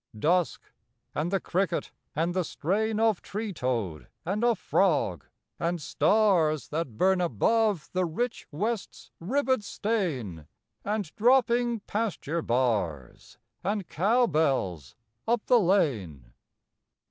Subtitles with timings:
[0.17, 0.63] Dusk
[1.13, 5.25] and the cricket and the strain Of tree toad and of frog;
[5.59, 10.47] and stars That burn above the rich west's ribbéd stain;
[10.83, 14.95] And dropping pasture bars, And cow bells
[15.27, 16.33] up the lane.